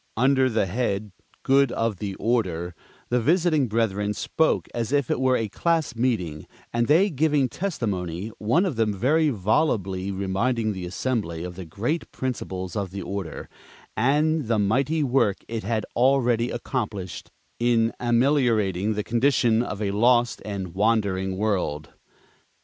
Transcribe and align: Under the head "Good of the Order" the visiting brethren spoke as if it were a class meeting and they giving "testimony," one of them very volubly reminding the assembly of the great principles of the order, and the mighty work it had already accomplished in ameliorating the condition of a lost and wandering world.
Under 0.17 0.49
the 0.49 0.65
head 0.65 1.11
"Good 1.43 1.71
of 1.73 1.97
the 1.97 2.15
Order" 2.15 2.73
the 3.09 3.21
visiting 3.21 3.67
brethren 3.67 4.15
spoke 4.15 4.67
as 4.73 4.91
if 4.91 5.11
it 5.11 5.19
were 5.19 5.37
a 5.37 5.47
class 5.47 5.95
meeting 5.95 6.47
and 6.73 6.87
they 6.87 7.11
giving 7.11 7.47
"testimony," 7.47 8.29
one 8.39 8.65
of 8.65 8.77
them 8.77 8.95
very 8.95 9.29
volubly 9.29 10.09
reminding 10.11 10.73
the 10.73 10.87
assembly 10.87 11.43
of 11.43 11.55
the 11.55 11.65
great 11.67 12.11
principles 12.11 12.75
of 12.75 12.89
the 12.89 13.03
order, 13.03 13.47
and 13.95 14.47
the 14.47 14.57
mighty 14.57 15.03
work 15.03 15.45
it 15.47 15.61
had 15.63 15.85
already 15.95 16.49
accomplished 16.49 17.29
in 17.59 17.93
ameliorating 17.99 18.95
the 18.95 19.03
condition 19.03 19.61
of 19.61 19.83
a 19.83 19.91
lost 19.91 20.41
and 20.43 20.69
wandering 20.73 21.37
world. 21.37 21.91